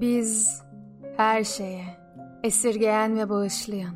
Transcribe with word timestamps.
Biz 0.00 0.62
her 1.16 1.44
şeye 1.44 1.84
esirgeyen 2.44 3.16
ve 3.16 3.30
bağışlayan, 3.30 3.94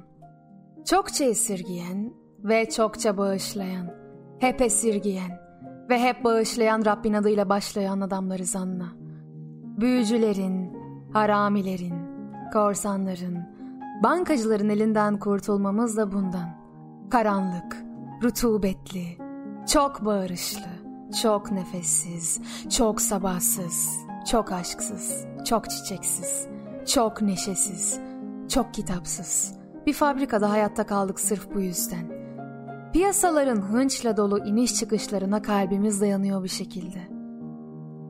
çokça 0.85 1.25
esirgeyen 1.25 2.13
ve 2.45 2.71
çokça 2.71 3.17
bağışlayan, 3.17 3.95
hep 4.39 4.63
esirgeyen 4.63 5.41
ve 5.91 5.99
hep 5.99 6.25
bağışlayan 6.25 6.85
Rabbin 6.85 7.13
adıyla 7.13 7.49
başlayan 7.49 8.01
adamlarız 8.01 8.57
anla. 8.57 8.87
Büyücülerin, 9.81 10.73
haramilerin, 11.13 11.95
korsanların, 12.53 13.39
bankacıların 14.03 14.69
elinden 14.69 15.19
kurtulmamız 15.19 15.97
da 15.97 16.13
bundan. 16.13 16.63
Karanlık, 17.11 17.77
rutubetli, 18.23 19.19
çok 19.69 20.05
bağırışlı, 20.05 20.71
çok 21.23 21.51
nefessiz, 21.51 22.41
çok 22.71 23.01
sabahsız, 23.01 23.99
çok 24.31 24.53
aşksız, 24.53 25.27
çok 25.45 25.71
çiçeksiz, 25.71 26.47
çok 26.87 27.23
neşesiz, 27.23 28.01
çok 28.49 28.75
kitapsız. 28.75 29.55
Bir 29.87 29.93
fabrikada 29.93 30.51
hayatta 30.51 30.87
kaldık 30.87 31.21
sırf 31.21 31.55
bu 31.55 31.61
yüzden. 31.61 32.23
Piyasaların 32.93 33.61
hınçla 33.61 34.17
dolu 34.17 34.39
iniş 34.39 34.75
çıkışlarına 34.75 35.43
kalbimiz 35.43 36.01
dayanıyor 36.01 36.45
bir 36.45 36.49
şekilde. 36.49 36.99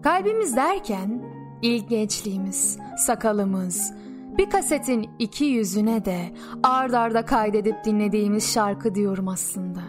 Kalbimiz 0.02 0.56
derken 0.56 1.22
ilk 1.62 1.88
gençliğimiz, 1.88 2.78
sakalımız, 2.98 3.92
bir 4.38 4.50
kasetin 4.50 5.10
iki 5.18 5.44
yüzüne 5.44 6.04
de 6.04 6.34
ard 6.62 6.92
arda 6.92 7.24
kaydedip 7.24 7.84
dinlediğimiz 7.84 8.52
şarkı 8.52 8.94
diyorum 8.94 9.28
aslında. 9.28 9.80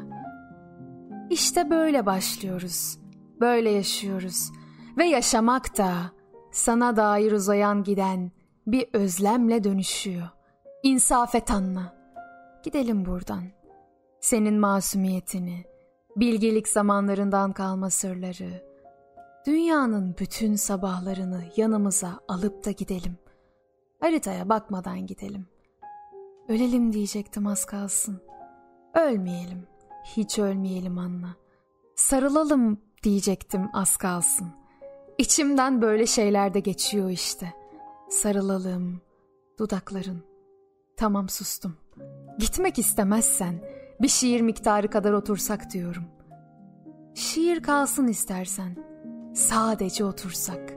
İşte 1.30 1.70
böyle 1.70 2.06
başlıyoruz, 2.06 2.98
böyle 3.42 3.70
yaşıyoruz 3.70 4.52
ve 4.98 5.06
yaşamak 5.06 5.78
da 5.78 5.94
sana 6.52 6.96
dair 6.96 7.32
uzayan 7.32 7.84
giden 7.84 8.32
bir 8.68 8.88
özlemle 8.94 9.64
dönüşüyor. 9.64 10.30
İnsaf 10.84 11.36
et 11.36 11.52
anla. 11.52 11.96
Gidelim 12.64 13.06
buradan. 13.06 13.44
Senin 14.20 14.60
masumiyetini, 14.60 15.66
bilgelik 16.16 16.68
zamanlarından 16.68 17.52
kalma 17.52 17.90
sırları, 17.90 18.64
dünyanın 19.46 20.16
bütün 20.20 20.56
sabahlarını 20.56 21.44
yanımıza 21.58 22.20
alıp 22.28 22.66
da 22.66 22.72
gidelim. 22.72 23.18
Haritaya 24.00 24.50
bakmadan 24.50 25.06
gidelim. 25.06 25.48
Ölelim 26.48 26.94
diyecektim 26.94 27.48
az 27.48 27.66
kalsın. 27.66 28.22
Ölmeyelim, 28.94 29.68
hiç 30.04 30.40
ölmeyelim 30.40 30.98
Anna. 30.98 31.36
Sarılalım 31.96 32.78
diyecektim 33.04 33.70
az 33.74 33.98
kalsın. 33.98 34.63
İçimden 35.18 35.82
böyle 35.82 36.06
şeyler 36.06 36.54
de 36.54 36.60
geçiyor 36.60 37.10
işte. 37.10 37.54
Sarılalım, 38.10 39.02
dudakların. 39.60 40.24
Tamam 40.98 41.30
sustum. 41.30 41.76
Gitmek 42.40 42.80
istemezsen 42.80 43.56
bir 44.02 44.08
şiir 44.08 44.42
miktarı 44.42 44.88
kadar 44.90 45.14
otursak 45.14 45.72
diyorum. 45.74 46.04
Şiir 47.16 47.64
kalsın 47.64 48.08
istersen. 48.08 48.78
Sadece 49.36 50.06
otursak. 50.06 50.74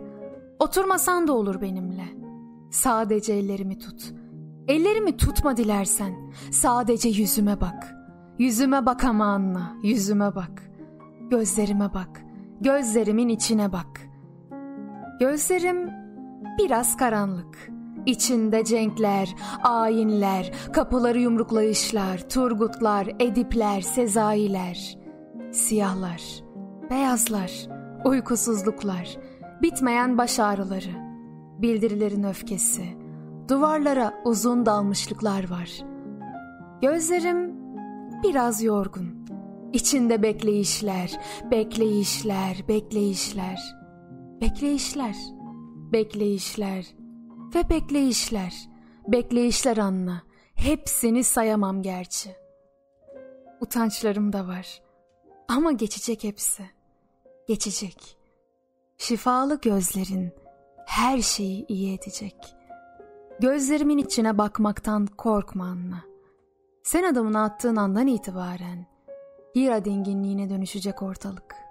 Oturmasan 0.58 1.28
da 1.28 1.32
olur 1.32 1.60
benimle. 1.60 2.04
Sadece 2.70 3.32
ellerimi 3.32 3.78
tut. 3.78 4.12
Ellerimi 4.68 5.16
tutma 5.16 5.56
dilersen. 5.56 6.32
Sadece 6.50 7.08
yüzüme 7.08 7.60
bak. 7.60 7.94
Yüzüme 8.38 8.86
bak 8.86 9.04
ama 9.04 9.24
anla. 9.24 9.72
Yüzüme 9.82 10.34
bak. 10.34 10.70
Gözlerime 11.30 11.94
bak. 11.94 12.22
Gözlerimin 12.60 13.28
içine 13.28 13.72
bak. 13.72 13.95
Gözlerim 15.20 15.90
biraz 16.58 16.96
karanlık. 16.96 17.70
İçinde 18.06 18.64
cenkler, 18.64 19.34
ayinler, 19.62 20.52
kapıları 20.72 21.18
yumruklayışlar, 21.18 22.28
turgutlar, 22.28 23.08
edipler, 23.20 23.80
sezailer, 23.80 24.98
siyahlar, 25.52 26.22
beyazlar, 26.90 27.68
uykusuzluklar, 28.04 29.16
bitmeyen 29.62 30.18
baş 30.18 30.40
ağrıları, 30.40 30.92
bildirilerin 31.58 32.22
öfkesi, 32.22 32.84
duvarlara 33.48 34.14
uzun 34.24 34.66
dalmışlıklar 34.66 35.50
var. 35.50 35.70
Gözlerim 36.82 37.54
biraz 38.22 38.62
yorgun. 38.62 39.26
İçinde 39.72 40.22
bekleyişler, 40.22 41.20
bekleyişler, 41.50 42.56
bekleyişler, 42.68 43.85
bekleyişler, 44.40 45.16
bekleyişler 45.92 46.86
ve 47.54 47.70
bekleyişler, 47.70 48.68
bekleyişler 49.08 49.76
anla. 49.76 50.22
Hepsini 50.54 51.24
sayamam 51.24 51.82
gerçi. 51.82 52.36
Utançlarım 53.60 54.32
da 54.32 54.48
var. 54.48 54.82
Ama 55.48 55.72
geçecek 55.72 56.24
hepsi. 56.24 56.62
Geçecek. 57.48 58.16
Şifalı 58.98 59.60
gözlerin 59.60 60.32
her 60.86 61.22
şeyi 61.22 61.66
iyi 61.66 61.98
edecek. 61.98 62.36
Gözlerimin 63.40 63.98
içine 63.98 64.38
bakmaktan 64.38 65.06
korkma 65.06 65.64
anla. 65.64 66.04
Sen 66.82 67.02
adamını 67.02 67.42
attığın 67.42 67.76
andan 67.76 68.06
itibaren 68.06 68.86
Hira 69.56 69.84
dinginliğine 69.84 70.50
dönüşecek 70.50 71.02
ortalık.'' 71.02 71.65